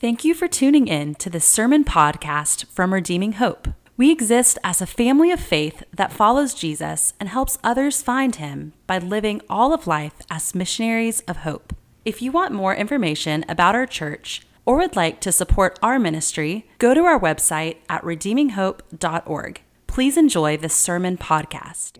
[0.00, 3.68] Thank you for tuning in to the Sermon Podcast from Redeeming Hope.
[3.98, 8.72] We exist as a family of faith that follows Jesus and helps others find him
[8.86, 11.74] by living all of life as missionaries of hope.
[12.06, 16.66] If you want more information about our church or would like to support our ministry,
[16.78, 19.60] go to our website at redeeminghope.org.
[19.86, 21.98] Please enjoy this sermon podcast.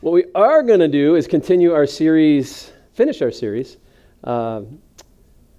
[0.00, 3.76] What we are going to do is continue our series, finish our series,
[4.24, 4.62] uh,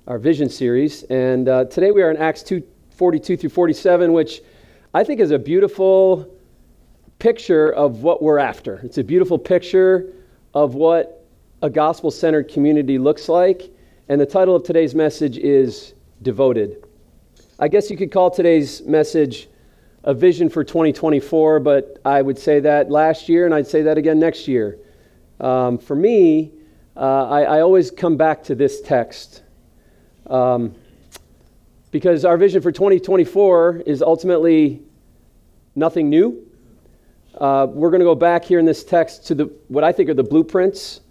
[0.08, 1.04] our vision series.
[1.04, 2.64] And uh, today we are in Acts 2
[2.96, 4.42] 42 through 47, which
[4.94, 6.30] I think is a beautiful
[7.20, 8.80] picture of what we're after.
[8.84, 10.14] It's a beautiful picture
[10.54, 11.26] of what
[11.62, 13.72] a gospel centered community looks like.
[14.10, 16.84] And the title of today's message is Devoted.
[17.60, 19.48] I guess you could call today's message
[20.04, 23.98] a vision for 2024, but I would say that last year and I'd say that
[23.98, 24.80] again next year.
[25.40, 26.52] Um, for me,
[26.96, 29.42] uh, I, I, always come back to this text.
[30.32, 30.74] Um,
[31.92, 34.82] because our vision for 2024 is ultimately
[35.76, 36.48] nothing new.
[37.38, 40.10] Uh, we're going to go back here in this text to the, what I think
[40.10, 41.02] are the blueprints.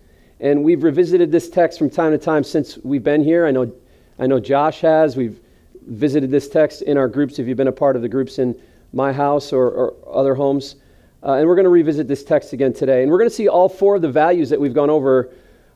[0.41, 3.45] And we've revisited this text from time to time since we've been here.
[3.45, 3.71] I know,
[4.19, 5.19] I know Josh has.
[5.19, 5.39] We've
[5.87, 8.59] visited this text in our groups if you've been a part of the groups in
[8.95, 10.77] my house or, or other homes.
[11.23, 13.03] Uh, and we're going to revisit this text again today.
[13.03, 15.31] And we're going to see all four of the values that we've gone over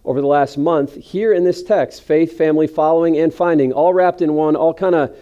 [0.05, 4.21] over the last month here in this text faith, family, following, and finding, all wrapped
[4.23, 5.17] in one, all kind of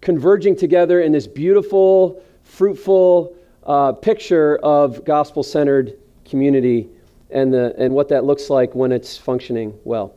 [0.00, 6.88] converging together in this beautiful, fruitful uh, picture of gospel centered community
[7.30, 10.14] and, the, and what that looks like when it's functioning well.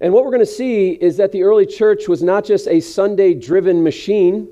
[0.00, 2.80] And what we're going to see is that the early church was not just a
[2.80, 4.48] Sunday driven machine,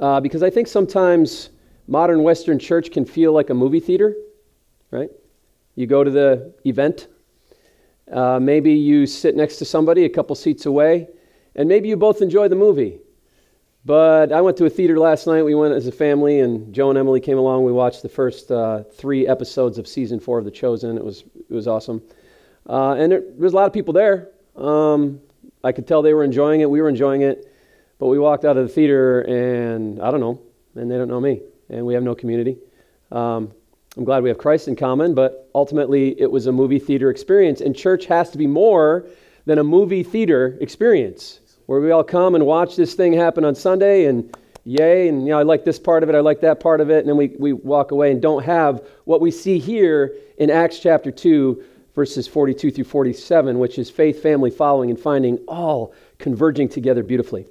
[0.00, 1.50] uh, because I think sometimes
[1.86, 4.14] modern Western church can feel like a movie theater,
[4.90, 5.10] right?
[5.74, 7.08] You go to the event
[8.12, 11.08] uh, maybe you sit next to somebody a couple seats away,
[11.54, 13.00] and maybe you both enjoy the movie.
[13.84, 15.44] But I went to a theater last night.
[15.44, 17.64] We went as a family, and Joe and Emily came along.
[17.64, 20.96] We watched the first uh, three episodes of season four of The Chosen.
[20.96, 22.02] It was it was awesome,
[22.68, 24.30] uh, and there, was a lot of people there.
[24.56, 25.20] Um,
[25.62, 26.70] I could tell they were enjoying it.
[26.70, 27.52] We were enjoying it,
[27.98, 30.40] but we walked out of the theater, and I don't know,
[30.74, 32.58] and they don't know me, and we have no community.
[33.12, 33.52] Um,
[33.96, 37.62] I'm glad we have Christ in common, but ultimately it was a movie theater experience.
[37.62, 39.06] And church has to be more
[39.46, 43.54] than a movie theater experience where we all come and watch this thing happen on
[43.54, 46.60] Sunday and yay, and you know, I like this part of it, I like that
[46.60, 49.58] part of it, and then we, we walk away and don't have what we see
[49.58, 51.62] here in Acts chapter 2,
[51.94, 57.46] verses 42 through 47, which is faith, family, following, and finding all converging together beautifully.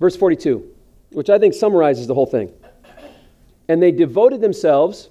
[0.00, 0.66] Verse 42,
[1.10, 2.52] which I think summarizes the whole thing.
[3.68, 5.10] And they devoted themselves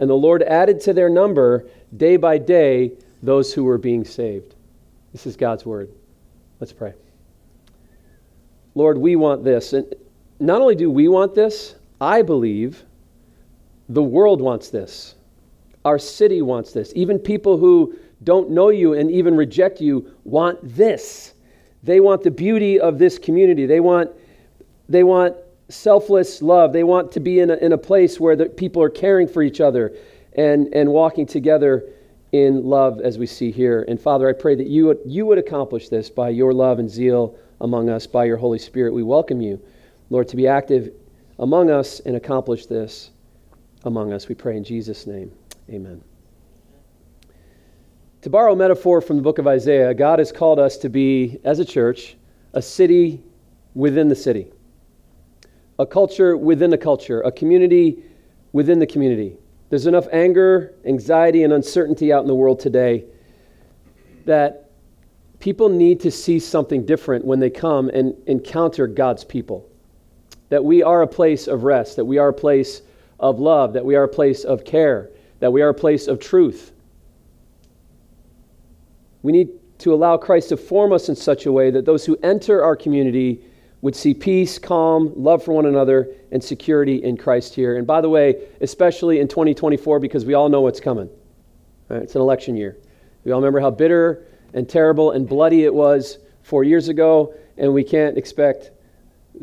[0.00, 1.66] And the Lord added to their number
[1.96, 4.54] day by day those who were being saved.
[5.12, 5.90] This is God's word.
[6.60, 6.94] Let's pray.
[8.74, 9.72] Lord, we want this.
[9.72, 9.94] And
[10.40, 12.82] not only do we want this, I believe
[13.88, 15.14] the world wants this.
[15.84, 16.92] Our city wants this.
[16.96, 21.34] Even people who don't know you and even reject you want this.
[21.82, 23.66] They want the beauty of this community.
[23.66, 24.10] They want,
[24.88, 25.36] they want
[25.74, 26.72] selfless love.
[26.72, 29.42] They want to be in a, in a place where the people are caring for
[29.42, 29.94] each other
[30.34, 31.84] and, and walking together
[32.32, 33.84] in love as we see here.
[33.86, 36.90] And Father, I pray that you would, you would accomplish this by your love and
[36.90, 38.92] zeal among us, by your Holy Spirit.
[38.92, 39.62] We welcome you,
[40.10, 40.92] Lord, to be active
[41.38, 43.10] among us and accomplish this
[43.84, 44.28] among us.
[44.28, 45.32] We pray in Jesus' name.
[45.70, 46.02] Amen.
[48.22, 51.38] To borrow a metaphor from the book of Isaiah, God has called us to be,
[51.44, 52.16] as a church,
[52.54, 53.22] a city
[53.74, 54.50] within the city,
[55.78, 58.02] a culture within a culture, a community
[58.52, 59.36] within the community.
[59.70, 63.04] There's enough anger, anxiety, and uncertainty out in the world today
[64.24, 64.70] that
[65.40, 69.68] people need to see something different when they come and encounter God's people.
[70.48, 72.82] That we are a place of rest, that we are a place
[73.18, 75.10] of love, that we are a place of care,
[75.40, 76.72] that we are a place of truth.
[79.22, 79.48] We need
[79.78, 82.76] to allow Christ to form us in such a way that those who enter our
[82.76, 83.42] community
[83.84, 87.76] would see peace, calm, love for one another, and security in Christ here.
[87.76, 91.10] And by the way, especially in 2024, because we all know what's coming.
[91.90, 92.00] Right?
[92.00, 92.78] It's an election year.
[93.24, 97.74] We all remember how bitter and terrible and bloody it was four years ago, and
[97.74, 98.70] we can't expect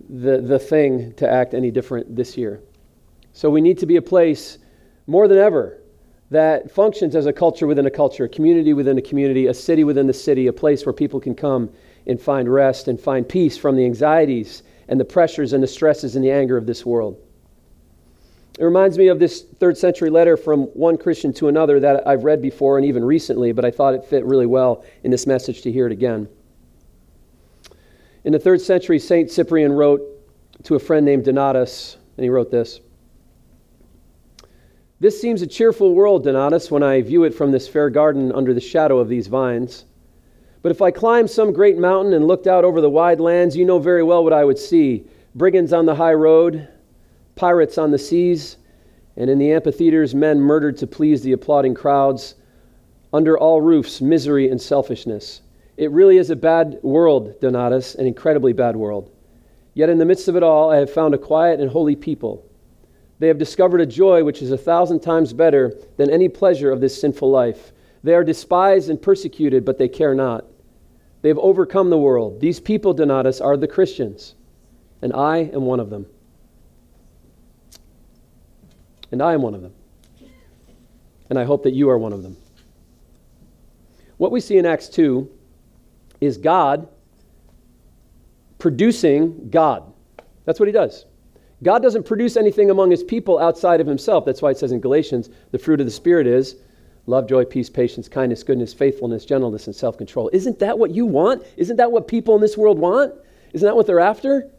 [0.09, 2.63] the, the thing to act any different this year.
[3.33, 4.57] So we need to be a place
[5.05, 5.80] more than ever
[6.31, 9.83] that functions as a culture within a culture, a community within a community, a city
[9.83, 11.69] within the city, a place where people can come
[12.07, 16.15] and find rest and find peace from the anxieties and the pressures and the stresses
[16.15, 17.21] and the anger of this world.
[18.57, 22.23] It reminds me of this third century letter from one Christian to another that I've
[22.23, 25.61] read before and even recently, but I thought it fit really well in this message
[25.63, 26.29] to hear it again.
[28.23, 29.29] In the third century, St.
[29.29, 30.01] Cyprian wrote
[30.63, 32.79] to a friend named Donatus, and he wrote this
[35.01, 38.53] This seems a cheerful world, Donatus, when I view it from this fair garden under
[38.53, 39.85] the shadow of these vines.
[40.61, 43.65] But if I climbed some great mountain and looked out over the wide lands, you
[43.65, 46.67] know very well what I would see brigands on the high road,
[47.35, 48.57] pirates on the seas,
[49.17, 52.35] and in the amphitheaters, men murdered to please the applauding crowds.
[53.11, 55.41] Under all roofs, misery and selfishness.
[55.77, 59.09] It really is a bad world, Donatus, an incredibly bad world.
[59.73, 62.45] Yet in the midst of it all, I have found a quiet and holy people.
[63.21, 66.81] They have discovered a joy which is a thousand times better than any pleasure of
[66.81, 67.71] this sinful life.
[68.03, 70.45] They are despised and persecuted, but they care not.
[71.21, 72.41] They have overcome the world.
[72.41, 74.33] These people, Donatus, are the Christians,
[75.03, 76.07] and I am one of them.
[79.11, 79.75] And I am one of them.
[81.29, 82.35] And I hope that you are one of them.
[84.17, 85.29] What we see in Acts 2
[86.21, 86.87] is God
[88.57, 89.93] producing God.
[90.45, 91.05] That's what he does.
[91.63, 94.25] God doesn't produce anything among his people outside of himself.
[94.25, 96.55] That's why it says in Galatians, the fruit of the Spirit is
[97.07, 100.29] love, joy, peace, patience, kindness, goodness, faithfulness, gentleness, and self control.
[100.33, 101.43] Isn't that what you want?
[101.57, 103.13] Isn't that what people in this world want?
[103.53, 104.49] Isn't that what they're after?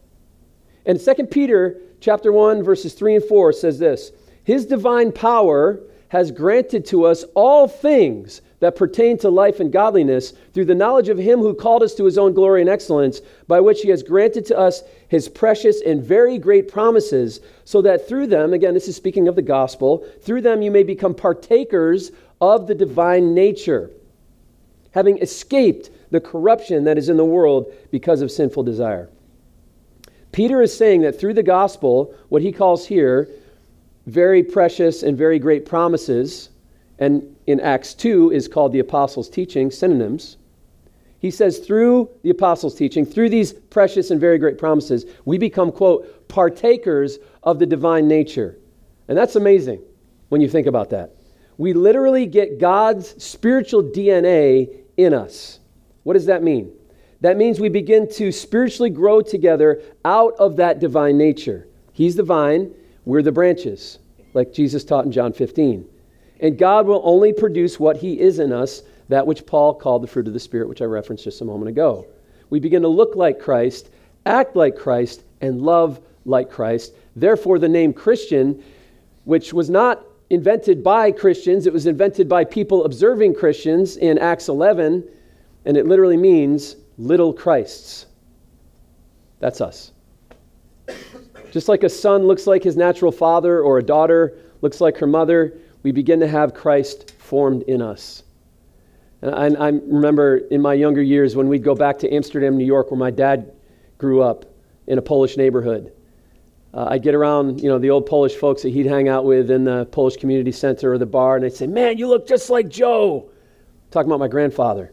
[0.87, 4.13] And 2 Peter chapter 1 verses 3 and 4 says this,
[4.45, 5.81] his divine power
[6.13, 11.09] has granted to us all things that pertain to life and godliness through the knowledge
[11.09, 14.03] of him who called us to his own glory and excellence, by which he has
[14.03, 18.89] granted to us his precious and very great promises, so that through them, again, this
[18.89, 22.13] is speaking of the gospel, through them you may become partakers
[22.43, 23.91] of the divine nature,
[24.91, 29.09] having escaped the corruption that is in the world because of sinful desire.
[30.31, 33.31] Peter is saying that through the gospel, what he calls here
[34.07, 36.51] very precious and very great promises,
[36.99, 40.37] and in Acts 2 is called the apostles' teaching, synonyms.
[41.19, 45.71] He says, through the apostles' teaching, through these precious and very great promises, we become,
[45.71, 48.59] quote, partakers of the divine nature.
[49.09, 49.83] And that's amazing
[50.31, 51.15] when you think about that.
[51.59, 55.61] We literally get God's spiritual DNA in us.
[56.03, 56.73] What does that mean?
[57.21, 61.69] That means we begin to spiritually grow together out of that divine nature.
[61.93, 63.99] He's the vine, we're the branches,
[64.35, 65.85] like Jesus taught in John 15.
[66.41, 70.09] And God will only produce what He is in us, that which Paul called the
[70.09, 72.07] fruit of the Spirit, which I referenced just a moment ago.
[72.51, 73.91] We begin to look like Christ,
[74.27, 76.95] act like Christ, and love like Christ.
[77.17, 78.63] Therefore, the name Christian,
[79.25, 84.49] which was not invented by Christians, it was invented by people observing Christians in Acts
[84.49, 85.07] 11,
[85.65, 88.07] and it literally means little Christs.
[89.41, 89.93] That's us.
[91.53, 95.07] Just like a son looks like his natural father or a daughter looks like her
[95.07, 98.23] mother, we begin to have Christ formed in us.
[99.21, 102.65] And I, I, remember in my younger years when we'd go back to Amsterdam, New
[102.65, 103.53] York, where my dad
[103.99, 104.47] grew up
[104.87, 105.93] in a Polish neighborhood.
[106.73, 109.51] Uh, I'd get around, you know, the old Polish folks that he'd hang out with
[109.51, 112.49] in the Polish community center or the bar, and they'd say, "Man, you look just
[112.49, 113.31] like Joe."
[113.91, 114.91] Talking about my grandfather.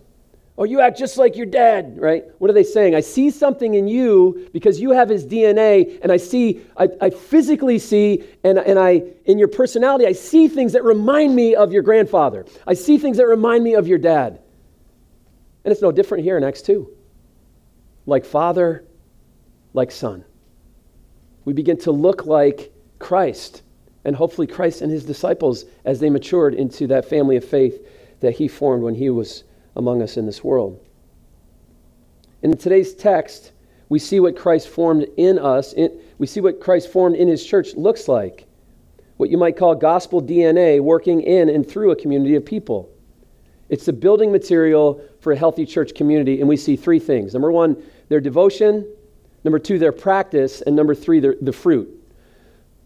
[0.59, 2.25] Oh, you act just like your dad, right?
[2.39, 2.93] What are they saying?
[2.93, 7.11] I see something in you because you have his DNA, and I see, I, I
[7.11, 11.71] physically see, and, and I, in your personality, I see things that remind me of
[11.71, 12.45] your grandfather.
[12.67, 14.41] I see things that remind me of your dad.
[15.63, 16.89] And it's no different here in Acts 2.
[18.05, 18.83] Like father,
[19.73, 20.25] like son.
[21.45, 23.61] We begin to look like Christ,
[24.03, 27.87] and hopefully Christ and his disciples as they matured into that family of faith
[28.19, 29.45] that he formed when he was
[29.79, 30.79] among us in this world.
[32.43, 33.53] In today's text,
[33.89, 37.43] we see what Christ formed in us, in, we see what Christ formed in his
[37.43, 38.45] church looks like.
[39.17, 42.89] What you might call gospel DNA working in and through a community of people.
[43.67, 47.33] It's the building material for a healthy church community, and we see three things.
[47.33, 48.87] Number one, their devotion.
[49.43, 50.61] Number two, their practice.
[50.61, 51.89] And number three, their, the fruit.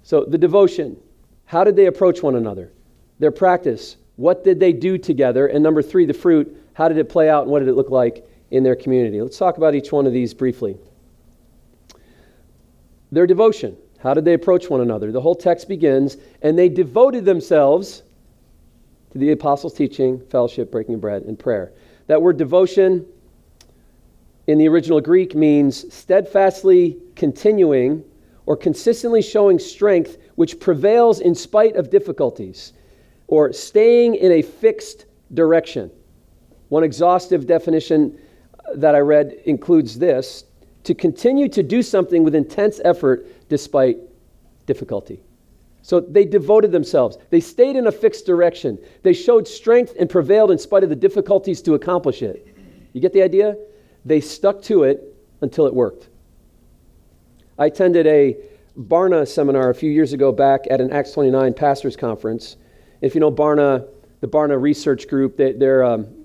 [0.03, 0.97] So, the devotion.
[1.45, 2.71] How did they approach one another?
[3.19, 3.97] Their practice.
[4.15, 5.47] What did they do together?
[5.47, 6.62] And number three, the fruit.
[6.73, 9.21] How did it play out and what did it look like in their community?
[9.21, 10.77] Let's talk about each one of these briefly.
[13.11, 13.77] Their devotion.
[13.99, 15.11] How did they approach one another?
[15.11, 18.03] The whole text begins, and they devoted themselves
[19.11, 21.71] to the apostles' teaching, fellowship, breaking bread, and prayer.
[22.07, 23.05] That word devotion,
[24.47, 28.03] in the original Greek means steadfastly continuing
[28.45, 32.73] or consistently showing strength which prevails in spite of difficulties,
[33.27, 35.89] or staying in a fixed direction.
[36.73, 38.17] One exhaustive definition
[38.73, 40.45] that I read includes this
[40.85, 43.99] to continue to do something with intense effort despite
[44.65, 45.21] difficulty.
[45.83, 47.19] So they devoted themselves.
[47.29, 48.79] They stayed in a fixed direction.
[49.03, 52.57] They showed strength and prevailed in spite of the difficulties to accomplish it.
[52.93, 53.55] You get the idea?
[54.03, 56.09] They stuck to it until it worked.
[57.59, 58.35] I attended a
[58.75, 62.57] Barna seminar a few years ago back at an Acts 29 pastors conference.
[63.01, 63.87] If you know Barna,
[64.21, 66.22] the Barna Research Group, they, are um,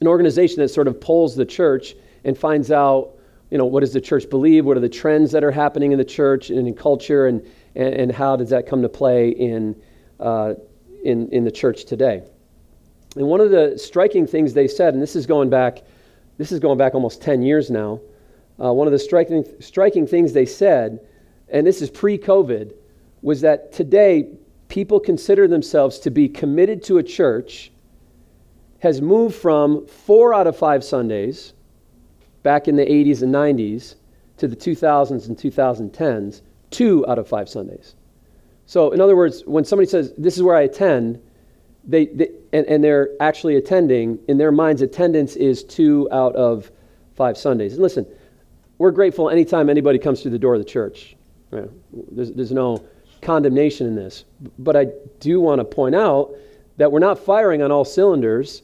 [0.00, 3.12] an organization that sort of polls the church and finds out,
[3.50, 4.66] you know, what does the church believe?
[4.66, 7.94] What are the trends that are happening in the church and in culture, and, and,
[7.94, 9.80] and how does that come to play in,
[10.18, 10.54] uh,
[11.04, 12.22] in, in the church today?
[13.16, 15.82] And one of the striking things they said, and this is going back,
[16.36, 18.00] this is going back almost 10 years now.
[18.62, 21.00] Uh, one of the striking, striking things they said,
[21.48, 22.74] and this is pre COVID,
[23.22, 24.28] was that today
[24.68, 27.70] people consider themselves to be committed to a church
[28.80, 31.52] has moved from four out of five Sundays
[32.42, 33.96] back in the 80s and 90s
[34.36, 37.94] to the 2000s and 2010s, two out of five Sundays.
[38.66, 41.22] So, in other words, when somebody says, This is where I attend,
[41.84, 46.70] they, they and, and they're actually attending, in their minds, attendance is two out of
[47.14, 47.74] five Sundays.
[47.74, 48.06] And listen,
[48.78, 51.16] we're grateful anytime anybody comes through the door of the church.
[51.50, 52.84] There's, there's no
[53.22, 54.24] condemnation in this.
[54.58, 54.88] But I
[55.20, 56.34] do want to point out
[56.76, 58.62] that we're not firing on all cylinders,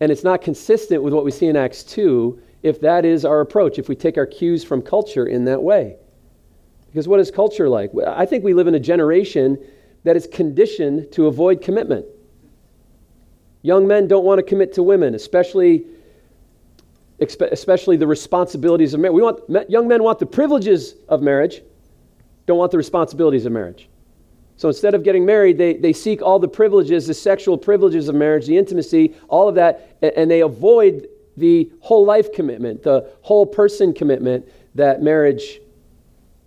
[0.00, 3.40] and it's not consistent with what we see in Acts 2 if that is our
[3.40, 5.96] approach, if we take our cues from culture in that way.
[6.86, 7.90] Because what is culture like?
[8.06, 9.58] I think we live in a generation
[10.04, 12.06] that is conditioned to avoid commitment.
[13.62, 15.84] Young men don't want to commit to women, especially
[17.18, 19.14] especially the responsibilities of marriage.
[19.14, 21.62] We want young men want the privileges of marriage,
[22.46, 23.88] don't want the responsibilities of marriage.
[24.56, 28.14] So instead of getting married, they, they seek all the privileges, the sexual privileges of
[28.14, 33.44] marriage, the intimacy, all of that, and they avoid the whole life commitment, the whole
[33.44, 35.60] person commitment that marriage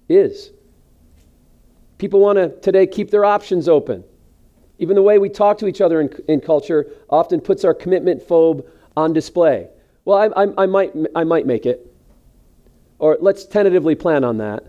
[0.07, 0.51] is.
[1.99, 4.03] People want to today keep their options open.
[4.79, 8.25] Even the way we talk to each other in, in culture often puts our commitment
[8.27, 9.67] phobe on display.
[10.05, 11.85] Well, I, I, I, might, I might make it.
[12.97, 14.63] Or let's tentatively plan on that.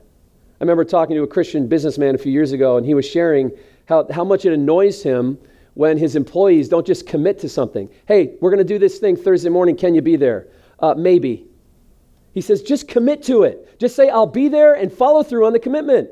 [0.61, 3.51] I remember talking to a Christian businessman a few years ago, and he was sharing
[3.87, 5.39] how, how much it annoys him
[5.73, 7.89] when his employees don't just commit to something.
[8.07, 9.75] Hey, we're going to do this thing Thursday morning.
[9.75, 10.49] Can you be there?
[10.79, 11.47] Uh, maybe.
[12.35, 13.79] He says, just commit to it.
[13.79, 16.11] Just say, I'll be there and follow through on the commitment.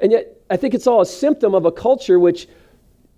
[0.00, 2.48] And yet, I think it's all a symptom of a culture which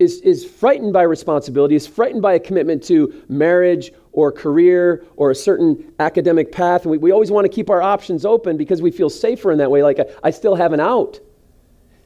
[0.03, 5.31] is, is frightened by responsibility, is frightened by a commitment to marriage or career or
[5.31, 6.83] a certain academic path.
[6.83, 9.59] And we, we always want to keep our options open because we feel safer in
[9.59, 11.21] that way, like I, I still have an out.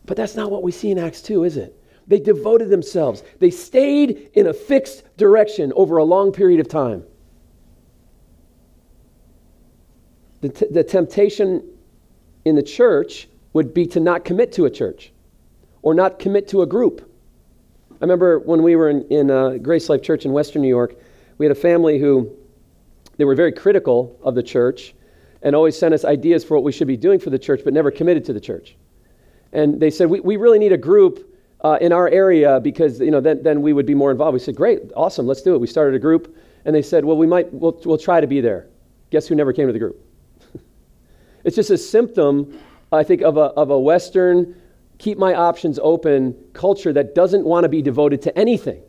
[0.04, 1.82] But that's not what we see in Acts 2, is it?
[2.06, 7.02] They devoted themselves, they stayed in a fixed direction over a long period of time.
[10.42, 11.68] The, t- the temptation
[12.44, 15.12] in the church would be to not commit to a church
[15.82, 17.10] or not commit to a group.
[17.96, 20.96] I remember when we were in, in uh, Grace Life Church in Western New York,
[21.38, 22.30] we had a family who
[23.16, 24.94] they were very critical of the church
[25.40, 27.72] and always sent us ideas for what we should be doing for the church, but
[27.72, 28.76] never committed to the church.
[29.54, 31.34] And they said, we, we really need a group
[31.64, 34.34] uh, in our area because you know, then, then we would be more involved.
[34.34, 35.58] We said, great, awesome, let's do it.
[35.58, 36.36] We started a group,
[36.66, 38.68] and they said, well, we might, we'll, we'll try to be there.
[39.08, 40.04] Guess who never came to the group?
[41.44, 42.60] it's just a symptom,
[42.92, 44.54] I think, of a, of a Western,
[44.98, 48.82] keep my options open culture that doesn't want to be devoted to anything.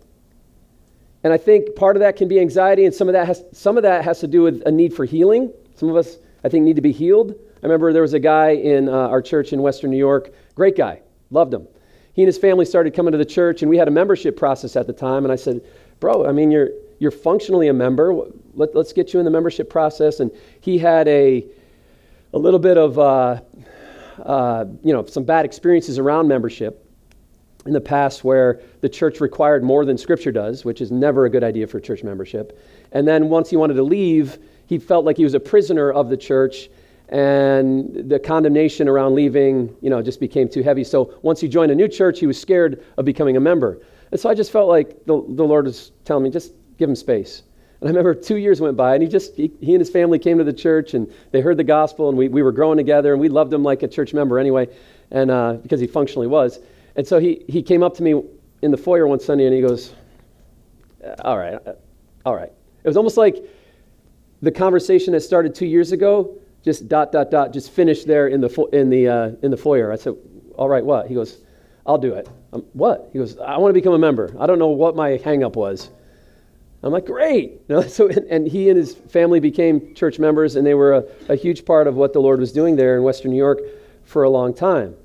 [1.24, 3.76] And I think part of that can be anxiety, and some of that has, some
[3.78, 5.52] of that has to do with a need for healing.
[5.76, 7.32] Some of us, I think, need to be healed.
[7.32, 10.78] I remember there was a guy in uh, our church in Western New York, great
[10.78, 11.68] guy, loved him.
[12.14, 14.76] He and his family started coming to the church, and we had a membership process
[14.76, 15.24] at the time.
[15.24, 15.62] And I said,
[16.00, 18.14] Bro, I mean, you're, you're functionally a member.
[18.54, 20.20] Let, us get you in the membership process.
[20.20, 21.46] And he had a,
[22.34, 23.42] a little bit of, uh,
[24.24, 26.84] uh, you know, some bad experiences around membership
[27.66, 31.30] in the past where the church required more than Scripture does, which is never a
[31.30, 32.60] good idea for church membership.
[32.94, 36.10] And then once he wanted to leave, he felt like he was a prisoner of
[36.10, 36.70] the church,
[37.10, 40.84] and the condemnation around leaving, you know, just became too heavy.
[40.84, 43.80] So once he joined a new church, he was scared of becoming a member.
[44.12, 46.96] And so I just felt like the, the Lord was telling me, just give him
[46.96, 47.44] space.
[47.80, 50.18] And I remember two years went by, and he just, he, he and his family
[50.18, 53.14] came to the church, and they heard the gospel, and we, we were growing together,
[53.14, 54.68] and we loved him like a church member anyway,
[55.12, 56.60] and uh, because he functionally was.
[56.96, 58.22] And so he, he came up to me
[58.64, 59.94] in the foyer one Sunday and he goes,
[61.22, 61.74] All right, uh,
[62.26, 62.52] all right.
[62.84, 63.38] It was almost like
[64.42, 68.42] the conversation that started two years ago, just dot, dot, dot, just finished there in
[68.42, 69.92] the, fo- in the, uh, in the foyer.
[69.92, 70.16] I said,
[70.56, 71.08] All right, what?
[71.08, 71.38] He goes,
[71.86, 72.28] I'll do it.
[72.74, 73.10] What?
[73.14, 74.36] He goes, I want to become a member.
[74.40, 75.90] I don't know what my hangup was.
[76.84, 77.62] I'm like, great.
[77.68, 80.94] You know, so, and, and, he and his family became church members, and they were
[80.94, 83.60] a, a huge part of what the Lord was doing there in Western New York
[84.04, 84.96] for a long time.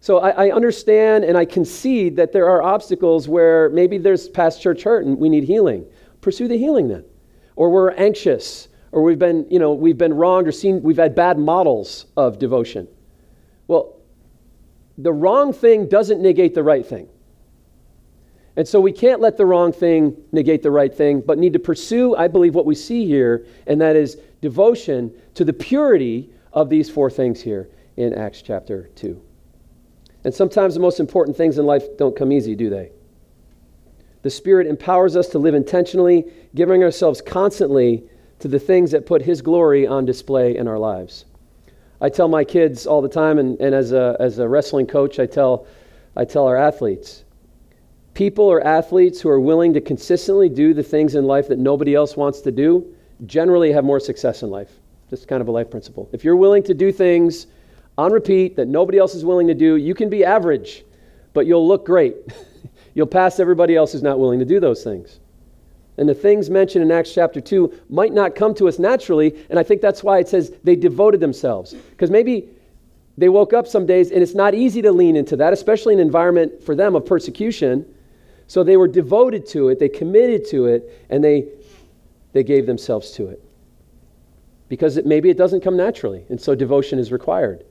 [0.00, 4.62] So I, I, understand and I concede that there are obstacles where maybe there's past
[4.62, 5.84] church hurt and we need healing.
[6.20, 7.04] Pursue the healing then.
[7.56, 11.14] Or we're anxious, or we've been, you know, we've been wronged or seen, we've had
[11.14, 12.86] bad models of devotion.
[13.66, 13.96] Well,
[14.96, 17.08] the wrong thing doesn't negate the right thing.
[18.56, 21.58] And so we can't let the wrong thing negate the right thing, but need to
[21.58, 26.70] pursue, I believe, what we see here, and that is devotion to the purity of
[26.70, 29.20] these four things here in Acts chapter 2.
[30.24, 32.92] And sometimes the most important things in life don't come easy, do they?
[34.22, 38.04] The Spirit empowers us to live intentionally, giving ourselves constantly
[38.38, 41.26] to the things that put His glory on display in our lives.
[42.00, 45.18] I tell my kids all the time, and, and as, a, as a wrestling coach,
[45.18, 45.66] I tell,
[46.16, 47.24] I tell our athletes
[48.16, 51.94] people or athletes who are willing to consistently do the things in life that nobody
[51.94, 52.84] else wants to do
[53.26, 54.70] generally have more success in life.
[55.08, 56.08] Just kind of a life principle.
[56.12, 57.46] If you're willing to do things
[57.98, 59.76] on repeat that nobody else is willing to do.
[59.76, 60.84] You can be average,
[61.32, 62.16] but you'll look great.
[62.94, 65.20] you'll pass everybody else who's not willing to do those things.
[65.98, 69.58] And the things mentioned in Acts chapter 2 might not come to us naturally, and
[69.58, 71.72] I think that's why it says they devoted themselves.
[71.72, 72.50] Because maybe
[73.16, 76.00] they woke up some days and it's not easy to lean into that, especially in
[76.00, 77.86] an environment for them of persecution.
[78.48, 81.48] So they were devoted to it, they committed to it, and they,
[82.32, 83.42] they gave themselves to it.
[84.68, 87.64] Because it, maybe it doesn't come naturally, and so devotion is required.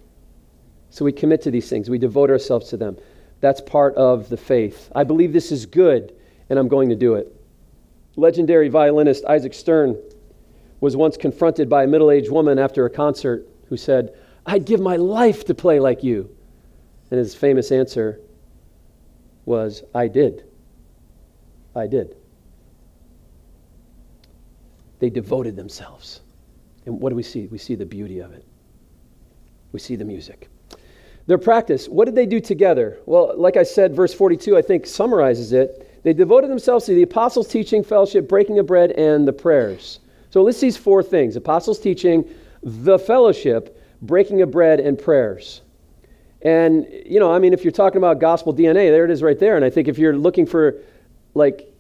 [0.90, 2.98] So we commit to these things, we devote ourselves to them.
[3.42, 4.92] That's part of the faith.
[4.96, 6.14] I believe this is good,
[6.50, 7.34] and I'm going to do it.
[8.16, 9.98] Legendary violinist Isaac Stern
[10.80, 14.14] was once confronted by a middle aged woman after a concert who said,
[14.46, 16.30] I'd give my life to play like you.
[17.12, 18.20] And his famous answer
[19.46, 20.46] was, I did.
[21.76, 22.16] I did.
[25.00, 26.22] They devoted themselves.
[26.86, 27.48] And what do we see?
[27.48, 28.46] We see the beauty of it.
[29.72, 30.48] We see the music.
[31.28, 33.00] Their practice, what did they do together?
[33.06, 36.04] Well, like I said, verse 42, I think, summarizes it.
[36.04, 40.00] They devoted themselves to the apostles' teaching, fellowship, breaking of bread, and the prayers.
[40.30, 42.30] So let's see these four things apostles' teaching,
[42.62, 45.62] the fellowship, breaking of bread, and prayers.
[46.44, 49.40] And, you know, I mean, if you're talking about gospel DNA, there it is right
[49.40, 49.56] there.
[49.56, 50.76] And I think if you're looking for,
[51.36, 51.72] like,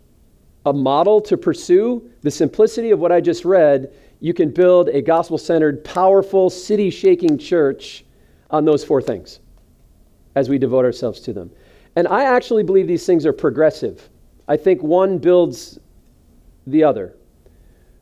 [0.65, 5.01] a model to pursue, the simplicity of what I just read, you can build a
[5.01, 8.03] gospel centered, powerful, city shaking church
[8.49, 9.39] on those four things
[10.35, 11.51] as we devote ourselves to them.
[11.95, 14.09] And I actually believe these things are progressive.
[14.47, 15.79] I think one builds
[16.67, 17.15] the other.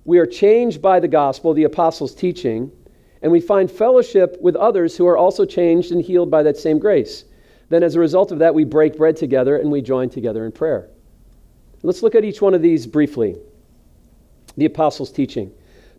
[0.06, 2.72] We are changed by the gospel, the apostles' teaching,
[3.22, 6.80] and we find fellowship with others who are also changed and healed by that same
[6.80, 7.26] grace.
[7.70, 10.52] Then, as a result of that, we break bread together and we join together in
[10.52, 10.89] prayer.
[11.84, 13.36] Let's look at each one of these briefly.
[14.58, 15.52] The apostles' teaching.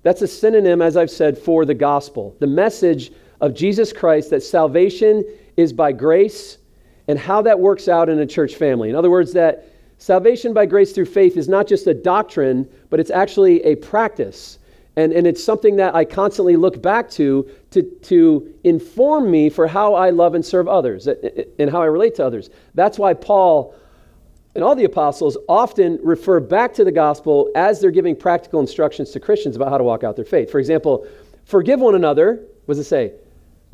[0.02, 4.42] That's a synonym, as I've said, for the gospel, the message of Jesus Christ that
[4.42, 5.24] salvation
[5.56, 6.58] is by grace
[7.08, 8.88] and how that works out in a church family.
[8.90, 9.68] In other words, that
[9.98, 14.58] salvation by grace through faith is not just a doctrine, but it's actually a practice.
[14.96, 19.66] And, and it's something that I constantly look back to, to to inform me for
[19.66, 22.48] how I love and serve others and how I relate to others.
[22.74, 23.74] That's why Paul
[24.54, 29.10] and all the apostles often refer back to the gospel as they're giving practical instructions
[29.10, 30.50] to Christians about how to walk out their faith.
[30.50, 31.06] For example,
[31.44, 33.14] forgive one another, what does it say?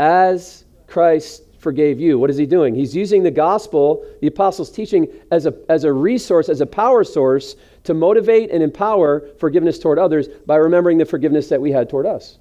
[0.00, 2.18] as Christ forgave you.
[2.18, 2.74] What is he doing?
[2.74, 7.04] He's using the gospel, the apostles' teaching, as a, as a resource, as a power
[7.04, 11.90] source to motivate and empower forgiveness toward others by remembering the forgiveness that we had
[11.90, 12.38] toward us.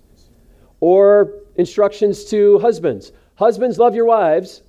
[0.79, 4.63] Or instructions to husbands Husbands, love your wives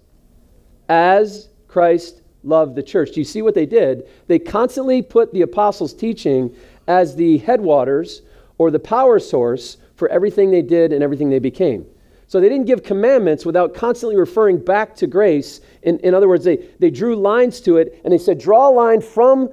[0.89, 3.13] as Christ loved the church.
[3.13, 4.09] Do you see what they did?
[4.27, 6.55] They constantly put the apostles' teaching
[6.87, 8.23] as the headwaters
[8.59, 11.87] or the power source for everything they did and everything they became.
[12.27, 15.61] So they didn't give commandments without constantly referring back to grace.
[15.83, 18.73] In, in other words, they, they drew lines to it and they said, draw a
[18.73, 19.51] line from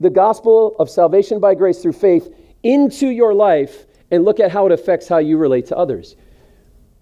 [0.00, 4.66] the gospel of salvation by grace through faith into your life and look at how
[4.66, 6.16] it affects how you relate to others.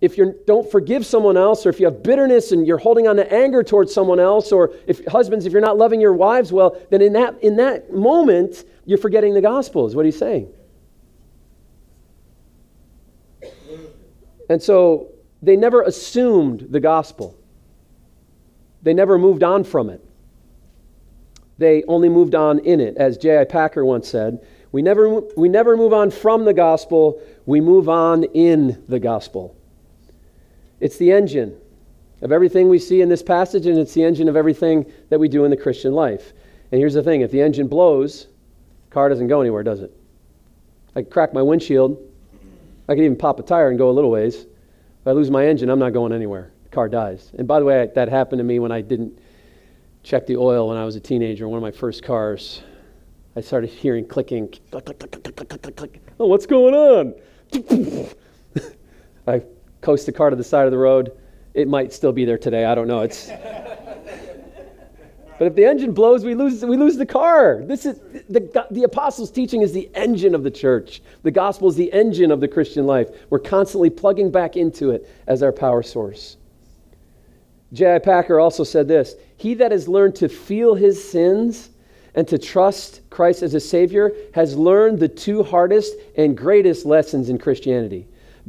[0.02, 3.14] If you don't forgive someone else, or if you have bitterness and you're holding on
[3.16, 6.76] to anger towards someone else, or if husbands, if you're not loving your wives well,
[6.90, 10.52] then in that, in that moment, you're forgetting the gospel, is what he's saying.
[14.50, 17.38] And so they never assumed the gospel,
[18.82, 20.04] they never moved on from it.
[21.58, 22.96] They only moved on in it.
[22.96, 23.44] As J.I.
[23.44, 28.24] Packer once said, We never, we never move on from the gospel, we move on
[28.24, 29.56] in the gospel.
[30.82, 31.56] It's the engine
[32.22, 35.28] of everything we see in this passage, and it's the engine of everything that we
[35.28, 36.32] do in the Christian life.
[36.72, 38.26] And here's the thing if the engine blows,
[38.90, 39.96] car doesn't go anywhere, does it?
[40.96, 41.96] I could crack my windshield.
[42.88, 44.34] I could even pop a tire and go a little ways.
[44.34, 46.50] If I lose my engine, I'm not going anywhere.
[46.64, 47.30] The car dies.
[47.38, 49.16] And by the way, that happened to me when I didn't
[50.02, 52.60] check the oil when I was a teenager, one of my first cars.
[53.36, 54.48] I started hearing clicking.
[54.48, 56.02] Click, click, click, click, click, click, click.
[56.18, 57.14] Oh, what's going on?
[59.28, 59.42] I
[59.82, 61.12] coast the car to the side of the road.
[61.52, 62.64] It might still be there today.
[62.64, 63.00] I don't know.
[63.00, 63.26] It's.
[65.38, 67.62] but if the engine blows, we lose, we lose the car.
[67.62, 67.98] This is
[68.30, 71.02] the, the apostles' teaching is the engine of the church.
[71.22, 73.10] The gospel is the engine of the Christian life.
[73.28, 76.38] We're constantly plugging back into it as our power source.
[77.72, 77.98] J.I.
[77.98, 81.70] Packer also said this He that has learned to feel his sins
[82.14, 87.28] and to trust Christ as a Savior has learned the two hardest and greatest lessons
[87.30, 88.06] in Christianity.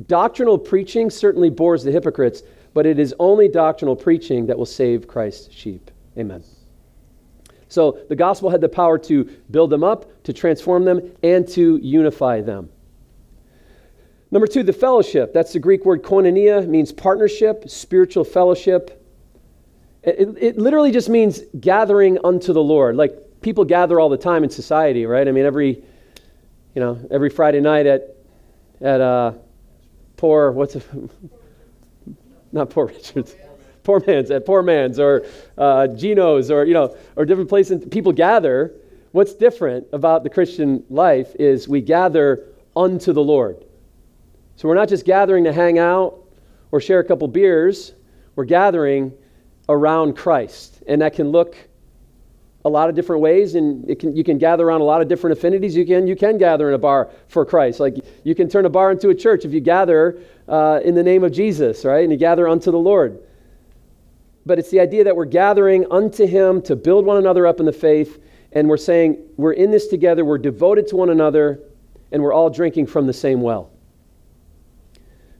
[0.07, 5.07] Doctrinal preaching certainly bores the hypocrites, but it is only doctrinal preaching that will save
[5.07, 5.91] Christ's sheep.
[6.17, 6.43] Amen.
[7.67, 11.77] So the gospel had the power to build them up, to transform them, and to
[11.77, 12.69] unify them.
[14.29, 15.33] Number two, the fellowship.
[15.33, 18.99] That's the Greek word koinonia, means partnership, spiritual fellowship.
[20.01, 22.95] It, it literally just means gathering unto the Lord.
[22.95, 25.27] Like people gather all the time in society, right?
[25.27, 25.83] I mean, every,
[26.73, 28.15] you know, every Friday night at,
[28.81, 29.33] at uh,
[30.17, 30.83] poor, what's it?
[32.51, 33.35] Not poor Richards.
[33.83, 35.25] Poor man's at poor man's or
[35.57, 38.73] uh, Geno's or you know or different places people gather.
[39.11, 42.45] What's different about the Christian life is we gather
[42.75, 43.63] unto the Lord.
[44.55, 46.19] So we're not just gathering to hang out
[46.71, 47.93] or share a couple beers.
[48.35, 49.13] We're gathering
[49.69, 51.55] around Christ, and that can look
[52.65, 55.37] a lot of different ways and can, you can gather around a lot of different
[55.37, 55.75] affinities.
[55.75, 57.79] You can you can gather in a bar for christ.
[57.79, 61.03] Like you can turn a bar into a church if you gather uh, in the
[61.03, 62.03] name of jesus right?
[62.03, 63.19] And you gather unto the lord.
[64.45, 67.65] But it's the idea that we're gathering unto him to build one another up in
[67.65, 68.21] the faith
[68.53, 71.59] and we're saying we're in this together we're devoted to one another
[72.11, 73.71] and we're all drinking from the same well.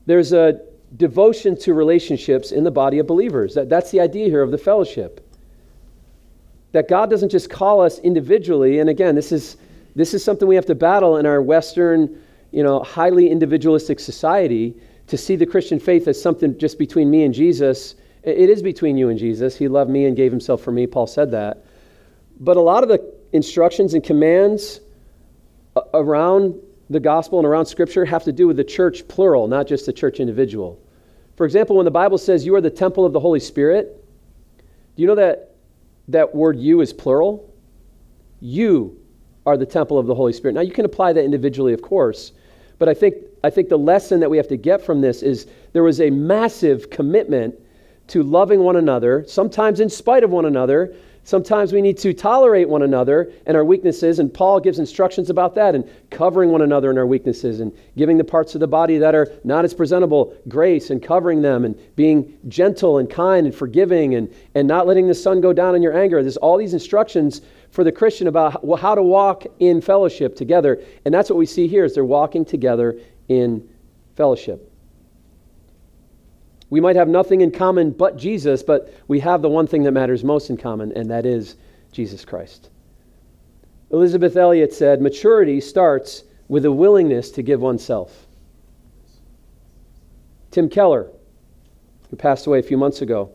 [0.06, 0.60] There's a
[0.98, 3.56] devotion to relationships in the body of believers.
[3.56, 5.23] That, that's the idea here of the fellowship
[6.74, 8.80] that God doesn't just call us individually.
[8.80, 9.58] And again, this is,
[9.96, 12.20] this is something we have to battle in our Western,
[12.52, 14.76] you know, highly individualistic society
[15.08, 17.96] to see the Christian faith as something just between me and Jesus.
[18.24, 19.56] It is between you and Jesus.
[19.56, 20.88] He loved me and gave himself for me.
[20.88, 21.64] Paul said that.
[22.40, 24.80] But a lot of the instructions and commands
[25.76, 26.56] uh, around
[26.90, 29.94] the gospel and around scripture have to do with the church plural, not just the
[29.94, 30.80] church individual.
[31.36, 34.04] For example, when the Bible says you are the temple of the Holy Spirit,
[34.96, 35.53] do you know that
[36.08, 37.54] that word you is plural.
[38.42, 39.00] You
[39.46, 40.54] are the temple of the Holy Spirit.
[40.54, 42.32] Now, you can apply that individually, of course,
[42.80, 45.48] but I think, I think the lesson that we have to get from this is
[45.74, 47.56] there was a massive commitment
[48.08, 52.68] to loving one another, sometimes in spite of one another, Sometimes we need to tolerate
[52.68, 56.92] one another and our weaknesses, and Paul gives instructions about that and covering one another
[56.92, 60.36] in our weaknesses and giving the parts of the body that are not as presentable
[60.50, 65.08] grace and covering them and being gentle and kind and forgiving and, and not letting
[65.08, 66.22] the sun go down in your anger.
[66.22, 70.82] There's all these instructions for the Christian about how to walk in fellowship together.
[71.06, 73.68] And that's what we see here is they're walking together in
[74.18, 74.73] fellowship.
[76.74, 79.92] We might have nothing in common but Jesus, but we have the one thing that
[79.92, 81.56] matters most in common, and that is
[81.92, 82.72] Jesus Christ.
[83.92, 88.26] Elisabeth Elliot said, Maturity starts with a willingness to give oneself.
[90.50, 91.12] Tim Keller,
[92.10, 93.30] who passed away a few months ago,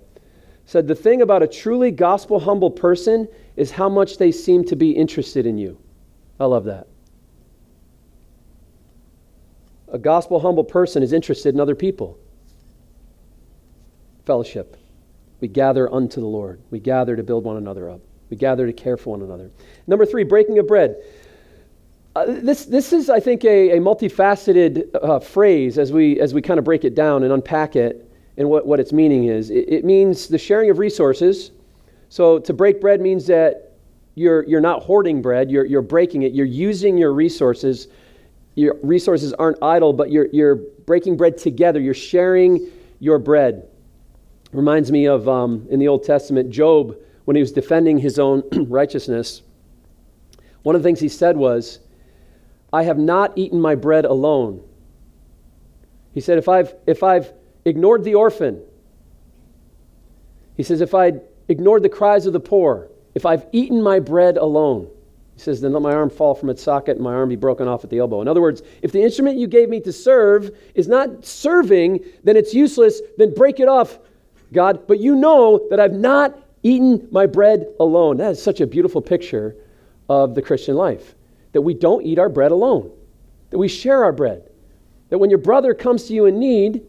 [0.67, 4.75] said, The thing about a truly gospel humble person is how much they seem to
[4.75, 5.79] be interested in you.
[6.41, 6.89] I love that.
[9.93, 12.19] A gospel humble person is interested in other people
[14.29, 14.77] fellowship.
[15.41, 16.61] We gather unto the Lord.
[16.71, 18.03] We gather to build one another up.
[18.29, 19.51] We gather to care for one another.
[19.87, 20.97] Number three, breaking of bread.
[22.15, 26.43] Uh, this, this is, I think, a, a multifaceted uh, phrase as we, as we
[26.43, 29.49] kind of break it down and unpack it and what, what its meaning is.
[29.49, 31.53] It, it means the sharing of resources.
[32.11, 33.77] So to break bread means that
[34.15, 37.89] you're, you're not hoarding bread, you're, you're breaking it, you're using your resources.
[38.57, 43.68] Your resources aren't idle, but you're, you're breaking bread together, you're sharing your bread.
[44.53, 48.43] Reminds me of um, in the Old Testament, Job, when he was defending his own
[48.69, 49.43] righteousness.
[50.63, 51.81] One of the things he said was,
[52.73, 54.63] I have not eaten my bread alone.
[56.13, 57.33] He said, if I've, if I've
[57.65, 58.63] ignored the orphan,
[60.57, 64.37] he says, if I'd ignored the cries of the poor, if I've eaten my bread
[64.37, 64.89] alone,
[65.35, 67.69] He says, Then let my arm fall from its socket and my arm be broken
[67.69, 68.21] off at the elbow.
[68.21, 72.37] In other words, if the instrument you gave me to serve is not serving, then
[72.37, 73.99] it's useless, then break it off,
[74.53, 74.87] God.
[74.87, 78.17] But you know that I've not eaten my bread alone.
[78.19, 79.57] That is such a beautiful picture
[80.09, 81.15] of the Christian life
[81.53, 82.91] that we don't eat our bread alone,
[83.51, 84.43] that we share our bread.
[85.09, 86.83] That when your brother comes to you in need,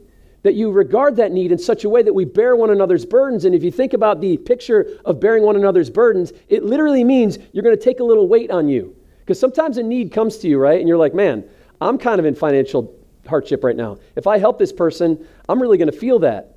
[0.43, 3.45] that you regard that need in such a way that we bear one another's burdens.
[3.45, 7.37] And if you think about the picture of bearing one another's burdens, it literally means
[7.51, 8.95] you're going to take a little weight on you.
[9.19, 10.79] Because sometimes a need comes to you, right?
[10.79, 11.43] And you're like, man,
[11.81, 12.95] I'm kind of in financial
[13.27, 13.97] hardship right now.
[14.15, 16.55] If I help this person, I'm really going to feel that.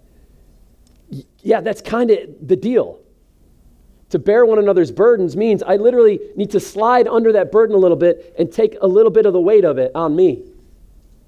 [1.42, 2.98] Yeah, that's kind of the deal.
[4.11, 7.79] To bear one another's burdens means I literally need to slide under that burden a
[7.79, 10.42] little bit and take a little bit of the weight of it on me.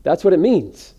[0.02, 0.94] That's what it means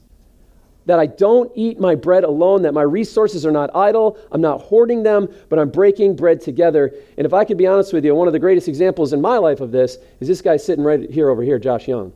[0.85, 4.61] that I don't eat my bread alone, that my resources are not idle, I'm not
[4.61, 6.93] hoarding them, but I'm breaking bread together.
[7.17, 9.37] And if I could be honest with you, one of the greatest examples in my
[9.37, 12.13] life of this is this guy sitting right here over here, Josh Young.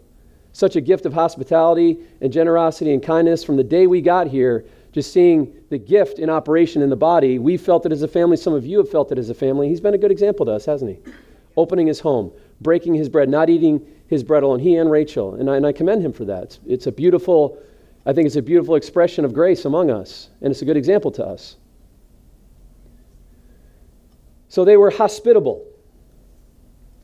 [0.51, 4.65] Such a gift of hospitality and generosity and kindness from the day we got here,
[4.91, 7.39] just seeing the gift in operation in the body.
[7.39, 9.69] We felt it as a family, some of you have felt it as a family.
[9.69, 11.11] He's been a good example to us, hasn't he?
[11.57, 15.35] Opening his home, breaking his bread, not eating his bread alone, he and Rachel.
[15.35, 16.43] And I, and I commend him for that.
[16.43, 17.59] It's, it's a beautiful
[18.05, 21.11] I think it's a beautiful expression of grace among us, and it's a good example
[21.11, 21.57] to us.
[24.47, 25.63] So they were hospitable.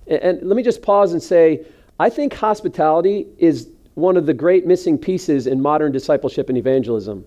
[0.07, 1.65] And, and let me just pause and say
[1.99, 7.23] I think hospitality is one of the great missing pieces in modern discipleship and evangelism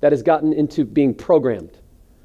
[0.00, 1.78] that has gotten into being programmed.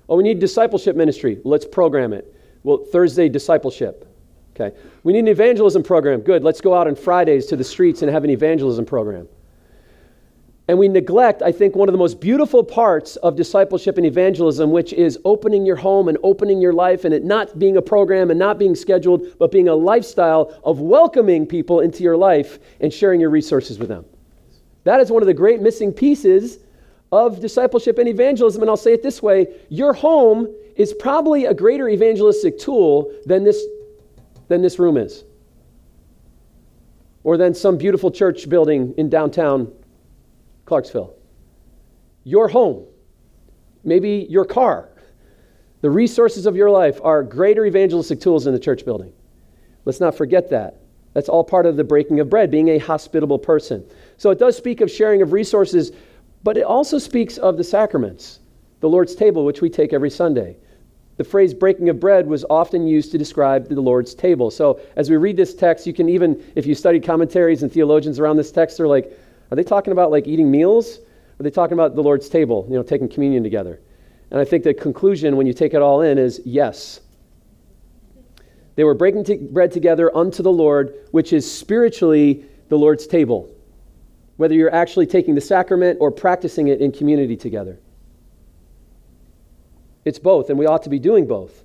[0.09, 1.39] Oh, we need discipleship ministry.
[1.43, 2.35] Let's program it.
[2.63, 4.07] Well, Thursday, discipleship.
[4.53, 4.75] Okay.
[5.03, 6.21] We need an evangelism program.
[6.21, 6.43] Good.
[6.43, 9.27] Let's go out on Fridays to the streets and have an evangelism program.
[10.67, 14.71] And we neglect, I think, one of the most beautiful parts of discipleship and evangelism,
[14.71, 18.29] which is opening your home and opening your life and it not being a program
[18.29, 22.93] and not being scheduled, but being a lifestyle of welcoming people into your life and
[22.93, 24.05] sharing your resources with them.
[24.83, 26.59] That is one of the great missing pieces
[27.11, 28.61] of discipleship and evangelism.
[28.61, 33.43] And I'll say it this way your home is probably a greater evangelistic tool than
[33.43, 33.61] this,
[34.47, 35.23] than this room is,
[37.23, 39.71] or than some beautiful church building in downtown
[40.65, 41.13] Clarksville.
[42.23, 42.85] Your home,
[43.83, 44.89] maybe your car,
[45.81, 49.11] the resources of your life are greater evangelistic tools than the church building.
[49.83, 50.77] Let's not forget that.
[51.13, 53.83] That's all part of the breaking of bread, being a hospitable person.
[54.17, 55.91] So it does speak of sharing of resources,
[56.43, 58.39] but it also speaks of the sacraments,
[58.79, 60.57] the Lord's table, which we take every Sunday.
[61.17, 64.49] The phrase breaking of bread was often used to describe the Lord's table.
[64.49, 68.19] So as we read this text, you can even, if you study commentaries and theologians
[68.19, 69.11] around this text, they're like,
[69.51, 70.99] are they talking about like eating meals?
[71.39, 73.81] Are they talking about the Lord's table, you know, taking communion together?
[74.31, 77.01] And I think the conclusion, when you take it all in, is yes.
[78.75, 83.50] They were breaking t- bread together unto the Lord, which is spiritually the Lord's table,
[84.41, 87.77] whether you're actually taking the sacrament or practicing it in community together.
[90.03, 91.63] It's both, and we ought to be doing both.